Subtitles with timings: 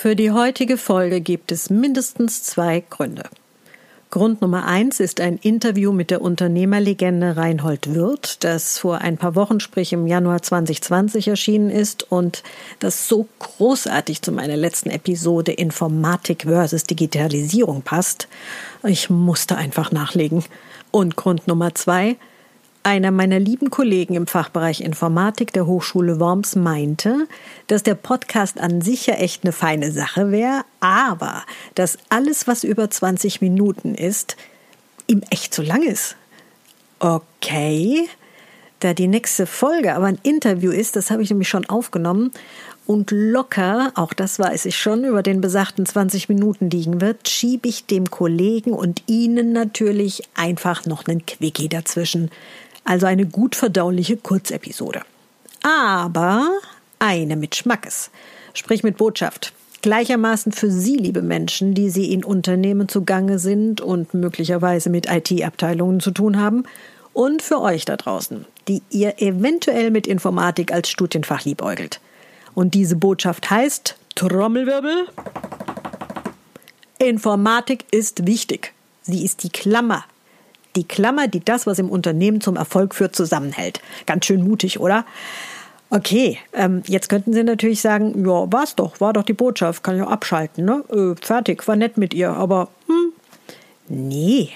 [0.00, 3.24] Für die heutige Folge gibt es mindestens zwei Gründe.
[4.10, 9.34] Grund Nummer eins ist ein Interview mit der Unternehmerlegende Reinhold Wirth, das vor ein paar
[9.34, 12.44] Wochen, sprich im Januar 2020 erschienen ist und
[12.78, 18.28] das so großartig zu meiner letzten Episode Informatik versus Digitalisierung passt.
[18.84, 20.44] Ich musste einfach nachlegen.
[20.92, 22.14] Und Grund Nummer zwei,
[22.82, 27.26] einer meiner lieben Kollegen im Fachbereich Informatik der Hochschule Worms meinte,
[27.66, 32.64] dass der Podcast an sich ja echt eine feine Sache wäre, aber dass alles, was
[32.64, 34.36] über 20 Minuten ist,
[35.06, 36.16] ihm echt zu lang ist.
[36.98, 38.08] Okay,
[38.80, 42.32] da die nächste Folge aber ein Interview ist, das habe ich nämlich schon aufgenommen
[42.88, 47.68] und locker, auch das weiß ich schon, über den besagten 20 Minuten liegen wird, schiebe
[47.68, 52.30] ich dem Kollegen und Ihnen natürlich einfach noch einen Quickie dazwischen.
[52.88, 55.02] Also eine gut verdauliche Kurzepisode.
[55.62, 56.48] Aber
[56.98, 58.10] eine mit Schmackes,
[58.54, 59.52] sprich mit Botschaft.
[59.82, 66.00] Gleichermaßen für Sie, liebe Menschen, die Sie in Unternehmen zugange sind und möglicherweise mit IT-Abteilungen
[66.00, 66.64] zu tun haben,
[67.12, 72.00] und für euch da draußen, die ihr eventuell mit Informatik als Studienfach liebäugelt.
[72.54, 75.08] Und diese Botschaft heißt Trommelwirbel.
[76.98, 78.72] Informatik ist wichtig.
[79.02, 80.04] Sie ist die Klammer
[80.78, 83.80] die Klammer, die das, was im Unternehmen zum Erfolg führt, zusammenhält.
[84.06, 85.04] Ganz schön mutig, oder?
[85.90, 89.96] Okay, ähm, jetzt könnten Sie natürlich sagen, ja, war's doch, war doch die Botschaft, kann
[89.96, 90.84] ich auch abschalten, ne?
[90.90, 93.12] Äh, fertig, war nett mit ihr, aber hm,
[93.88, 94.50] nee,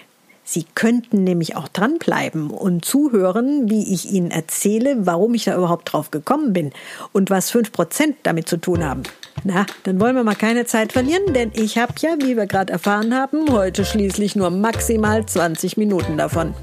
[0.45, 5.93] Sie könnten nämlich auch dranbleiben und zuhören, wie ich Ihnen erzähle, warum ich da überhaupt
[5.93, 6.73] drauf gekommen bin
[7.13, 9.03] und was 5% damit zu tun haben.
[9.45, 12.73] Na, dann wollen wir mal keine Zeit verlieren, denn ich habe ja, wie wir gerade
[12.73, 16.55] erfahren haben, heute schließlich nur maximal 20 Minuten davon.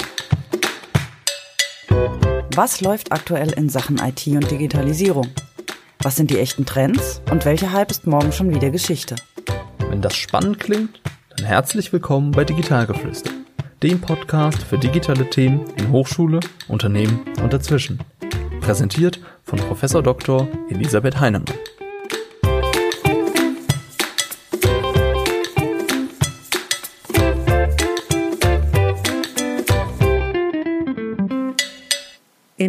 [2.55, 5.27] Was läuft aktuell in Sachen IT und Digitalisierung?
[6.01, 9.15] Was sind die echten Trends und welcher Hype ist morgen schon wieder Geschichte?
[9.89, 11.01] Wenn das spannend klingt,
[11.35, 13.31] dann herzlich willkommen bei Digitalgeflüster
[13.83, 17.99] dem Podcast für digitale Themen in Hochschule, Unternehmen und dazwischen.
[18.59, 19.81] Präsentiert von Prof.
[20.03, 20.47] Dr.
[20.69, 21.45] Elisabeth Heinemann.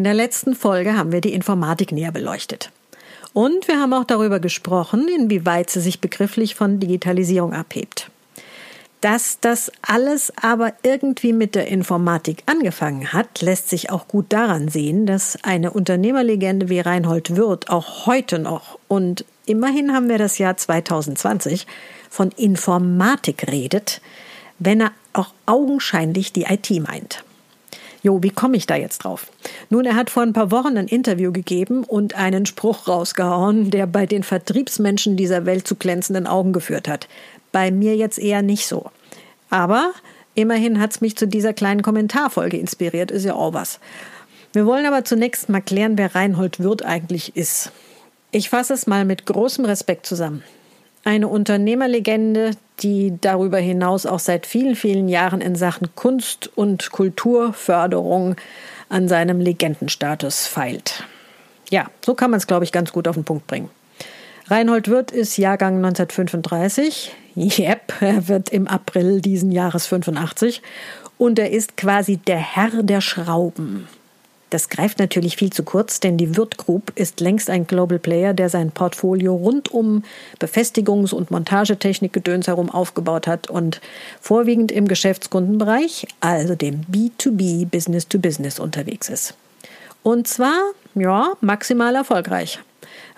[0.01, 2.73] In der letzten Folge haben wir die Informatik näher beleuchtet.
[3.35, 8.11] Und wir haben auch darüber gesprochen, inwieweit sie sich begrifflich von Digitalisierung abhebt.
[9.03, 14.69] Dass das alles aber irgendwie mit der Informatik angefangen hat, lässt sich auch gut daran
[14.69, 20.39] sehen, dass eine Unternehmerlegende wie Reinhold Wirth auch heute noch und immerhin haben wir das
[20.39, 21.67] Jahr 2020
[22.09, 24.01] von Informatik redet,
[24.59, 27.23] wenn er auch augenscheinlich die IT meint.
[28.03, 29.27] Jo, wie komme ich da jetzt drauf?
[29.69, 33.87] Nun, er hat vor ein paar Wochen ein Interview gegeben und einen Spruch rausgehauen, der
[33.87, 37.09] bei den Vertriebsmenschen dieser Welt zu glänzenden Augen geführt hat.
[37.53, 38.91] Bei mir jetzt eher nicht so.
[39.51, 39.93] Aber
[40.35, 43.81] immerhin hat es mich zu dieser kleinen Kommentarfolge inspiriert, ist ja auch was.
[44.53, 47.71] Wir wollen aber zunächst mal klären, wer Reinhold Wirth eigentlich ist.
[48.33, 50.43] Ich fasse es mal mit großem Respekt zusammen.
[51.05, 52.53] Eine Unternehmerlegende,
[52.83, 58.37] die darüber hinaus auch seit vielen, vielen Jahren in Sachen Kunst- und Kulturförderung
[58.89, 61.05] an seinem Legendenstatus feilt.
[61.71, 63.71] Ja, so kann man es, glaube ich, ganz gut auf den Punkt bringen.
[64.49, 67.15] Reinhold Wirth ist Jahrgang 1935.
[67.37, 70.61] Yep, er wird im April diesen Jahres 85.
[71.19, 73.87] Und er ist quasi der Herr der Schrauben.
[74.51, 78.35] Das greift natürlich viel zu kurz, denn die Wirth Group ist längst ein Global Player,
[78.35, 80.03] der sein Portfolio rund um
[80.41, 83.81] Befestigungs- und Montagetechnik-Gedöns herum aufgebaut hat und
[84.21, 89.35] vorwiegend im Geschäftskundenbereich, also dem B2B Business-to-Business unterwegs ist.
[90.03, 90.59] Und zwar,
[90.97, 92.59] ja, maximal erfolgreich.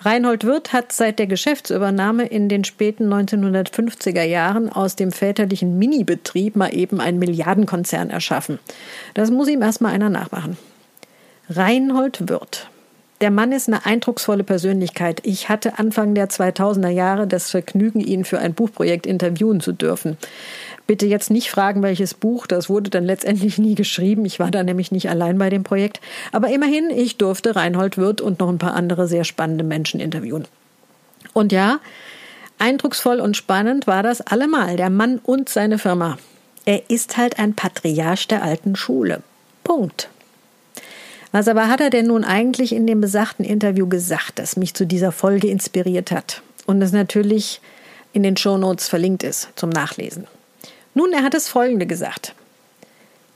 [0.01, 6.57] Reinhold Wirth hat seit der Geschäftsübernahme in den späten 1950er Jahren aus dem väterlichen Minibetrieb
[6.57, 8.59] mal eben einen Milliardenkonzern erschaffen.
[9.15, 10.59] Das muss ihm erstmal einer nachmachen.
[11.51, 12.69] Reinhold Wirth.
[13.21, 15.21] Der Mann ist eine eindrucksvolle Persönlichkeit.
[15.25, 20.17] Ich hatte Anfang der 2000er Jahre das Vergnügen, ihn für ein Buchprojekt interviewen zu dürfen.
[20.87, 24.25] Bitte jetzt nicht fragen, welches Buch, das wurde dann letztendlich nie geschrieben.
[24.25, 26.01] Ich war da nämlich nicht allein bei dem Projekt.
[26.31, 30.47] Aber immerhin, ich durfte Reinhold Wirth und noch ein paar andere sehr spannende Menschen interviewen.
[31.33, 31.81] Und ja,
[32.59, 36.19] eindrucksvoll und spannend war das allemal, der Mann und seine Firma.
[36.65, 39.23] Er ist halt ein Patriarch der alten Schule.
[39.65, 40.09] Punkt.
[41.33, 44.87] Was aber hat er denn nun eigentlich in dem besagten Interview gesagt, das mich zu
[44.87, 47.61] dieser Folge inspiriert hat und das natürlich
[48.13, 50.27] in den Shownotes verlinkt ist zum Nachlesen?
[50.95, 52.35] Nun, er hat das Folgende gesagt.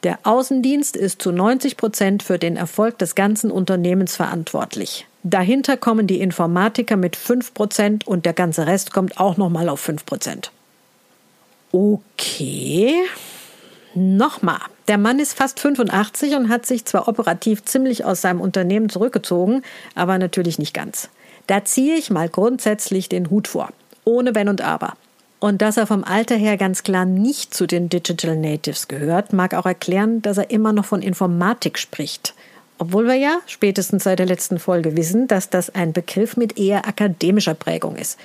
[0.03, 5.07] Der Außendienst ist zu 90 Prozent für den Erfolg des ganzen Unternehmens verantwortlich.
[5.23, 10.51] Dahinter kommen die Informatiker mit 5% und der ganze Rest kommt auch nochmal auf 5%.
[11.73, 12.95] Okay.
[13.95, 14.61] Nochmal.
[14.89, 19.63] Der Mann ist fast 85 und hat sich zwar operativ ziemlich aus seinem Unternehmen zurückgezogen,
[19.97, 21.09] aber natürlich nicht ganz.
[21.49, 23.71] Da ziehe ich mal grundsätzlich den Hut vor.
[24.05, 24.95] Ohne Wenn und Aber.
[25.41, 29.55] Und dass er vom Alter her ganz klar nicht zu den Digital Natives gehört, mag
[29.55, 32.35] auch erklären, dass er immer noch von Informatik spricht.
[32.79, 36.87] Obwohl wir ja spätestens seit der letzten Folge wissen, dass das ein Begriff mit eher
[36.87, 38.19] akademischer Prägung ist.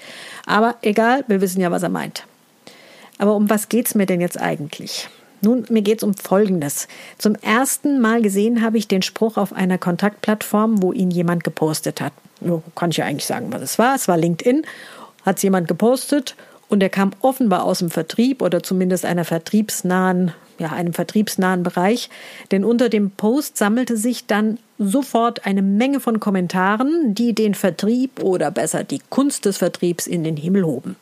[0.46, 2.26] Aber egal, wir wissen ja, was er meint.
[3.18, 5.10] Aber um was geht's mir denn jetzt eigentlich?
[5.42, 6.88] Nun, mir geht's um Folgendes.
[7.18, 12.00] Zum ersten Mal gesehen habe ich den Spruch auf einer Kontaktplattform, wo ihn jemand gepostet
[12.00, 12.14] hat.
[12.76, 13.96] Kann ich ja eigentlich sagen, was es war.
[13.96, 14.66] Es war LinkedIn,
[15.26, 16.36] hat es jemand gepostet
[16.70, 22.10] und er kam offenbar aus dem Vertrieb oder zumindest einer vertriebsnahen ja, einem vertriebsnahen Bereich,
[22.52, 28.22] denn unter dem Post sammelte sich dann sofort eine Menge von Kommentaren, die den Vertrieb
[28.24, 30.96] oder besser die Kunst des Vertriebs in den Himmel hoben.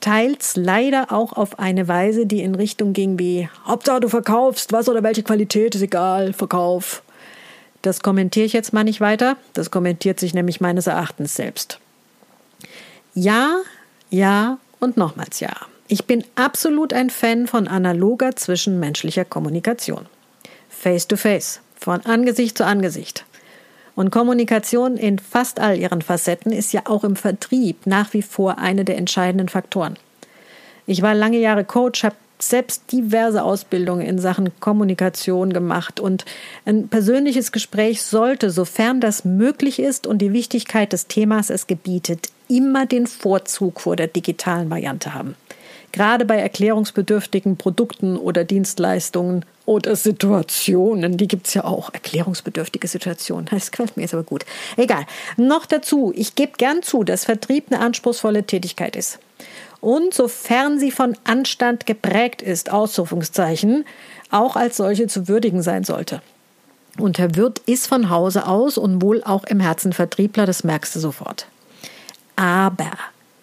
[0.00, 4.88] Teils leider auch auf eine Weise, die in Richtung ging wie Hauptsache du verkaufst, was
[4.88, 7.02] oder welche Qualität ist egal, Verkauf.
[7.82, 11.78] Das kommentiere ich jetzt mal nicht weiter, das kommentiert sich nämlich meines Erachtens selbst.
[13.14, 13.56] Ja,
[14.10, 15.52] ja und nochmals ja.
[15.88, 20.06] Ich bin absolut ein Fan von analoger zwischenmenschlicher Kommunikation.
[20.68, 23.24] Face to face, von Angesicht zu Angesicht.
[23.94, 28.58] Und Kommunikation in fast all ihren Facetten ist ja auch im Vertrieb nach wie vor
[28.58, 29.96] eine der entscheidenden Faktoren.
[30.86, 36.24] Ich war lange Jahre Coach, habe selbst diverse Ausbildungen in Sachen Kommunikation gemacht und
[36.64, 42.28] ein persönliches Gespräch sollte, sofern das möglich ist und die Wichtigkeit des Themas es gebietet,
[42.48, 45.34] immer den Vorzug vor der digitalen Variante haben
[45.92, 53.46] gerade bei erklärungsbedürftigen Produkten oder Dienstleistungen oder Situationen, die gibt es ja auch, erklärungsbedürftige Situationen.
[53.50, 54.44] Das gefällt mir jetzt aber gut.
[54.76, 55.06] Egal.
[55.36, 59.18] Noch dazu, ich gebe gern zu, dass Vertrieb eine anspruchsvolle Tätigkeit ist.
[59.80, 63.84] Und sofern sie von Anstand geprägt ist, Ausrufungszeichen,
[64.30, 66.20] auch als solche zu würdigen sein sollte.
[66.98, 70.94] Und Herr Wirth ist von Hause aus und wohl auch im Herzen Vertriebler, das merkst
[70.96, 71.46] du sofort.
[72.36, 72.90] Aber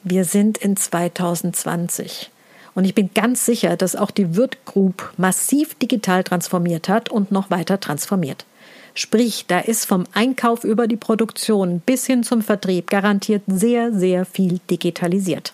[0.04, 2.30] wir sind in 2020.
[2.78, 7.32] Und ich bin ganz sicher, dass auch die Wirt Group massiv digital transformiert hat und
[7.32, 8.46] noch weiter transformiert.
[8.94, 14.26] Sprich, da ist vom Einkauf über die Produktion bis hin zum Vertrieb garantiert sehr, sehr
[14.26, 15.54] viel digitalisiert.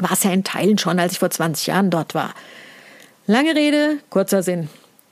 [0.00, 2.34] War es ja in Teilen schon, als ich vor 20 Jahren dort war.
[3.28, 4.68] Lange Rede, kurzer Sinn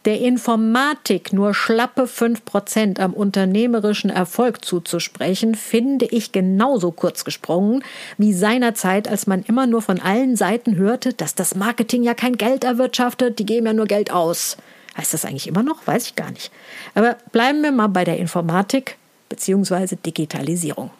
[0.08, 7.84] der Informatik nur schlappe 5% am unternehmerischen Erfolg zuzusprechen, finde ich genauso kurz gesprungen
[8.16, 12.38] wie seinerzeit, als man immer nur von allen Seiten hörte, dass das Marketing ja kein
[12.38, 14.56] Geld erwirtschaftet, die geben ja nur Geld aus.
[14.96, 15.87] Heißt das eigentlich immer noch?
[15.87, 16.50] Weiß ich gar nicht.
[16.94, 18.96] Aber bleiben wir mal bei der Informatik
[19.28, 19.96] bzw.
[20.06, 20.90] Digitalisierung.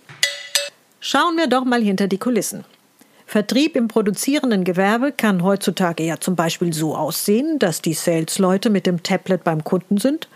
[1.01, 2.67] Schauen wir doch mal hinter die Kulissen.
[3.29, 8.87] Vertrieb im produzierenden Gewerbe kann heutzutage ja zum Beispiel so aussehen, dass die Sales-Leute mit
[8.87, 10.29] dem Tablet beim Kunden sind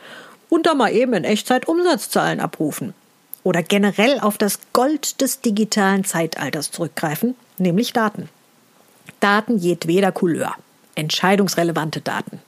[0.50, 2.92] und da mal eben in Echtzeit Umsatzzahlen abrufen.
[3.44, 8.28] Oder generell auf das Gold des digitalen Zeitalters zurückgreifen, nämlich Daten.
[9.20, 10.54] Daten jedweder Couleur.
[10.94, 12.40] Entscheidungsrelevante Daten.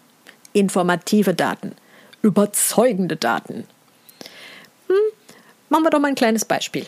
[0.53, 1.73] Informative Daten.
[2.21, 3.65] Überzeugende Daten.
[4.89, 4.97] Hm,
[5.71, 6.85] machen wir doch mal ein kleines Beispiel.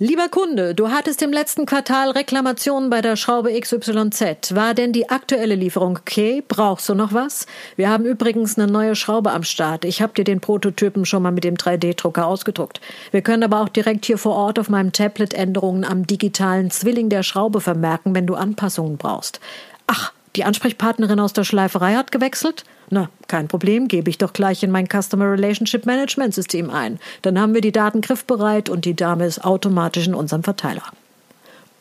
[0.00, 4.54] Lieber Kunde, du hattest im letzten Quartal Reklamationen bei der Schraube XYZ.
[4.54, 6.40] War denn die aktuelle Lieferung okay?
[6.46, 7.46] Brauchst du noch was?
[7.74, 9.84] Wir haben übrigens eine neue Schraube am Start.
[9.84, 12.80] Ich habe dir den Prototypen schon mal mit dem 3D-Drucker ausgedruckt.
[13.10, 17.08] Wir können aber auch direkt hier vor Ort auf meinem Tablet Änderungen am digitalen Zwilling
[17.08, 19.40] der Schraube vermerken, wenn du Anpassungen brauchst.
[19.88, 22.64] Ach, die Ansprechpartnerin aus der Schleiferei hat gewechselt?
[22.90, 27.00] Na, kein Problem, gebe ich doch gleich in mein Customer Relationship Management System ein.
[27.22, 30.84] Dann haben wir die Daten griffbereit und die Dame ist automatisch in unserem Verteiler.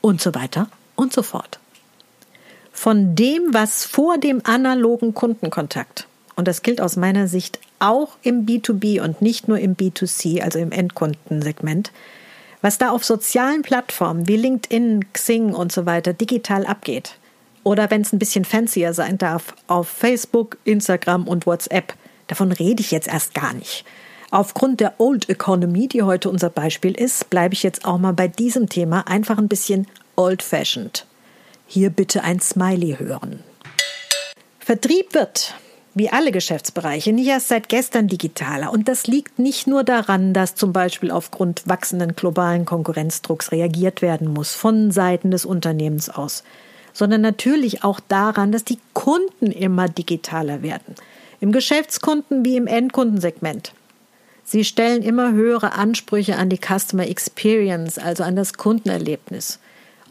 [0.01, 1.59] Und so weiter und so fort.
[2.71, 8.45] Von dem, was vor dem analogen Kundenkontakt, und das gilt aus meiner Sicht auch im
[8.45, 11.91] B2B und nicht nur im B2C, also im Endkundensegment,
[12.61, 17.17] was da auf sozialen Plattformen wie LinkedIn, Xing und so weiter digital abgeht,
[17.67, 21.95] oder wenn es ein bisschen fancier sein darf, auf Facebook, Instagram und WhatsApp.
[22.27, 23.83] Davon rede ich jetzt erst gar nicht.
[24.31, 28.29] Aufgrund der Old Economy, die heute unser Beispiel ist, bleibe ich jetzt auch mal bei
[28.29, 31.05] diesem Thema einfach ein bisschen old-fashioned.
[31.65, 33.43] Hier bitte ein Smiley hören.
[34.59, 35.53] Vertrieb wird,
[35.93, 38.71] wie alle Geschäftsbereiche, nicht erst seit gestern digitaler.
[38.71, 44.31] Und das liegt nicht nur daran, dass zum Beispiel aufgrund wachsenden globalen Konkurrenzdrucks reagiert werden
[44.31, 46.43] muss von Seiten des Unternehmens aus
[46.97, 50.95] sondern natürlich auch daran, dass die Kunden immer digitaler werden.
[51.39, 53.71] Im Geschäftskunden wie im Endkundensegment.
[54.43, 59.59] Sie stellen immer höhere Ansprüche an die Customer Experience, also an das Kundenerlebnis.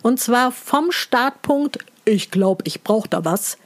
[0.02, 3.58] Und zwar vom Startpunkt, ich glaube, ich brauche da was,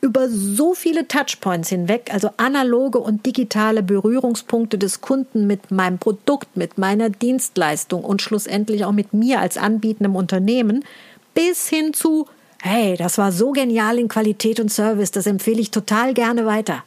[0.00, 6.56] über so viele Touchpoints hinweg, also analoge und digitale Berührungspunkte des Kunden mit meinem Produkt,
[6.56, 10.84] mit meiner Dienstleistung und schlussendlich auch mit mir als anbietendem Unternehmen,
[11.34, 12.26] bis hin zu,
[12.62, 16.82] hey, das war so genial in Qualität und Service, das empfehle ich total gerne weiter.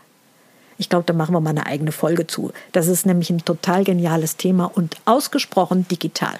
[0.78, 2.54] Ich glaube, da machen wir mal eine eigene Folge zu.
[2.72, 6.40] Das ist nämlich ein total geniales Thema und ausgesprochen digital.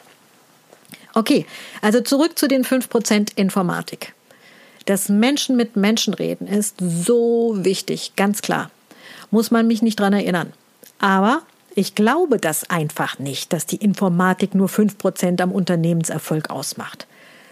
[1.14, 1.46] Okay,
[1.82, 4.14] also zurück zu den 5% Informatik.
[4.86, 8.72] Das Menschen mit Menschen reden ist so wichtig, ganz klar.
[9.30, 10.54] Muss man mich nicht dran erinnern.
[11.00, 11.42] Aber
[11.76, 17.08] ich glaube das einfach nicht, dass die Informatik nur 5% am Unternehmenserfolg ausmacht.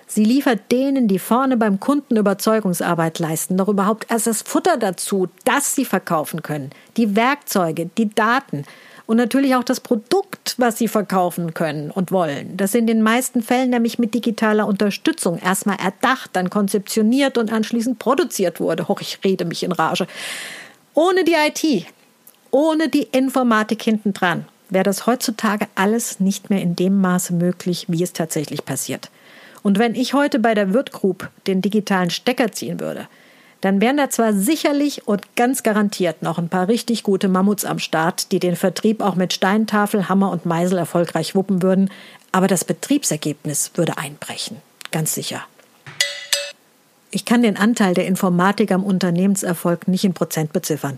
[0.10, 5.28] Sie liefert denen, die vorne beim Kunden Überzeugungsarbeit leisten, noch überhaupt erst das Futter dazu,
[5.44, 8.64] das sie verkaufen können, die Werkzeuge, die Daten
[9.06, 12.56] und natürlich auch das Produkt, was sie verkaufen können und wollen.
[12.56, 18.00] Das in den meisten Fällen nämlich mit digitaler Unterstützung erstmal erdacht, dann konzeptioniert und anschließend
[18.00, 18.88] produziert wurde.
[18.88, 20.08] Hoch, ich rede mich in Rage.
[20.94, 21.86] Ohne die IT,
[22.52, 28.04] ohne die Informatik hintendran wäre das heutzutage alles nicht mehr in dem Maße möglich, wie
[28.04, 29.10] es tatsächlich passiert.
[29.68, 33.10] Und wenn ich heute bei der Wirt Group den digitalen Stecker ziehen würde,
[33.60, 37.78] dann wären da zwar sicherlich und ganz garantiert noch ein paar richtig gute Mammuts am
[37.78, 41.92] Start, die den Vertrieb auch mit Steintafel, Hammer und Meisel erfolgreich wuppen würden,
[42.32, 44.56] aber das Betriebsergebnis würde einbrechen.
[44.92, 45.42] Ganz sicher.
[47.12, 50.98] Ich kann den Anteil der Informatik am Unternehmenserfolg nicht in Prozent beziffern.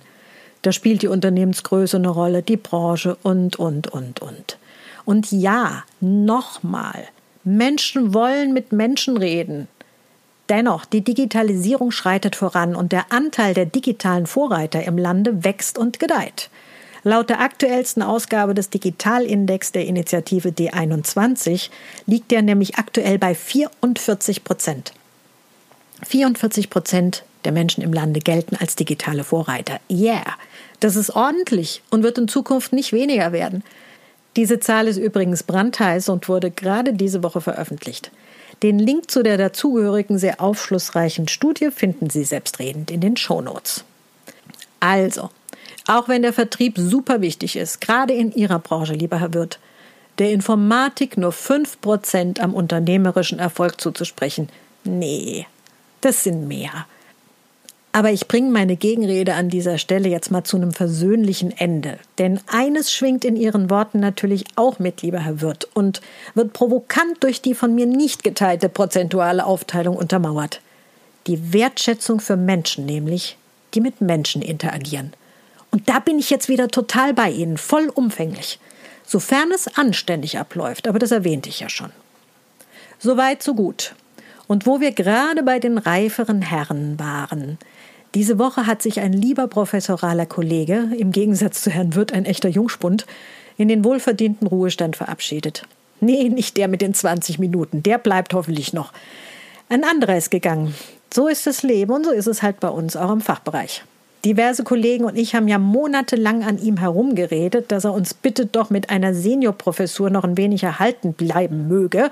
[0.62, 4.60] Da spielt die Unternehmensgröße eine Rolle, die Branche und, und, und, und.
[5.06, 7.08] Und ja, nochmal,
[7.44, 9.68] Menschen wollen mit Menschen reden.
[10.50, 16.00] Dennoch, die Digitalisierung schreitet voran und der Anteil der digitalen Vorreiter im Lande wächst und
[16.00, 16.50] gedeiht.
[17.04, 21.70] Laut der aktuellsten Ausgabe des Digitalindex der Initiative D21
[22.08, 24.92] liegt er nämlich aktuell bei 44 Prozent.
[26.04, 29.80] 44 Prozent der Menschen im Lande gelten als digitale Vorreiter.
[29.90, 30.26] Yeah,
[30.80, 33.64] das ist ordentlich und wird in Zukunft nicht weniger werden.
[34.36, 38.12] Diese Zahl ist übrigens brandheiß und wurde gerade diese Woche veröffentlicht.
[38.62, 43.86] Den Link zu der dazugehörigen sehr aufschlussreichen Studie finden Sie selbstredend in den Shownotes.
[44.80, 45.30] Also,
[45.88, 49.60] auch wenn der Vertrieb super wichtig ist, gerade in Ihrer Branche, lieber Herr Wirth,
[50.20, 54.50] der Informatik nur 5% am unternehmerischen Erfolg zuzusprechen,
[54.84, 55.48] nee,
[56.02, 56.86] das sind mehr.
[57.92, 61.98] Aber ich bringe meine Gegenrede an dieser Stelle jetzt mal zu einem versöhnlichen Ende.
[62.20, 66.02] Denn eines schwingt in Ihren Worten natürlich auch mit, lieber Herr Wirth, und
[66.36, 70.62] wird provokant durch die von mir nicht geteilte prozentuale Aufteilung untermauert.
[71.26, 73.38] Die Wertschätzung für Menschen nämlich,
[73.74, 75.14] die mit Menschen interagieren.
[75.72, 78.60] Und da bin ich jetzt wieder total bei Ihnen, vollumfänglich.
[79.06, 81.92] Sofern es anständig abläuft, aber das erwähnte ich ja schon.
[83.00, 83.96] Soweit, so gut.
[84.48, 87.58] Und wo wir gerade bei den reiferen Herren waren,
[88.16, 92.50] diese Woche hat sich ein lieber professoraler Kollege, im Gegensatz zu Herrn Wirth ein echter
[92.50, 93.06] Jungspund,
[93.58, 95.64] in den wohlverdienten Ruhestand verabschiedet.
[96.02, 98.94] Nee, nicht der mit den 20 Minuten, der bleibt hoffentlich noch.
[99.68, 100.74] Ein anderer ist gegangen.
[101.14, 103.84] So ist das Leben und so ist es halt bei uns, auch im Fachbereich.
[104.26, 108.70] Diverse Kollegen und ich haben ja monatelang an ihm herumgeredet, dass er uns bitte doch
[108.70, 112.10] mit einer Seniorprofessur noch ein wenig erhalten bleiben möge.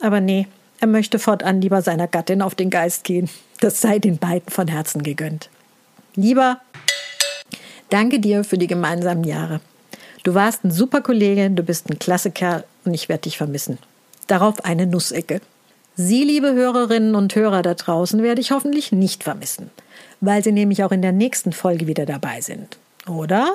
[0.00, 0.48] Aber nee,
[0.80, 3.28] er möchte fortan lieber seiner Gattin auf den Geist gehen.
[3.60, 5.50] Das sei den beiden von Herzen gegönnt.
[6.14, 6.60] Lieber,
[7.90, 9.60] danke dir für die gemeinsamen Jahre.
[10.24, 13.78] Du warst ein super Kollege, du bist ein klasse Kerl und ich werde dich vermissen.
[14.26, 15.40] Darauf eine Nussecke.
[15.94, 19.70] Sie, liebe Hörerinnen und Hörer da draußen, werde ich hoffentlich nicht vermissen,
[20.20, 22.76] weil Sie nämlich auch in der nächsten Folge wieder dabei sind.
[23.06, 23.54] Oder?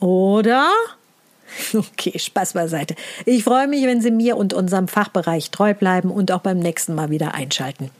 [0.00, 0.70] Oder?
[1.74, 2.96] Okay, Spaß beiseite.
[3.24, 6.94] Ich freue mich, wenn Sie mir und unserem Fachbereich treu bleiben und auch beim nächsten
[6.94, 7.90] Mal wieder einschalten.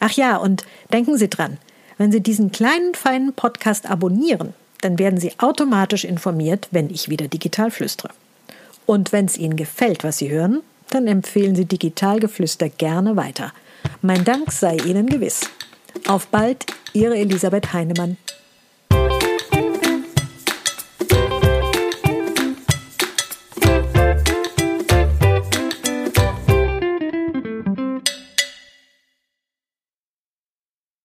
[0.00, 1.58] Ach ja, und denken Sie dran,
[1.98, 7.28] wenn Sie diesen kleinen, feinen Podcast abonnieren, dann werden Sie automatisch informiert, wenn ich wieder
[7.28, 8.10] digital flüstere.
[8.86, 13.52] Und wenn es Ihnen gefällt, was Sie hören, dann empfehlen Sie Digitalgeflüster gerne weiter.
[14.02, 15.42] Mein Dank sei Ihnen gewiss.
[16.08, 18.16] Auf bald, Ihre Elisabeth Heinemann.